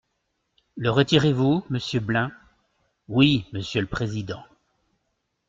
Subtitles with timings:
[0.77, 2.31] Le retirez-vous, monsieur Blein?
[3.07, 4.43] Oui, monsieur le président.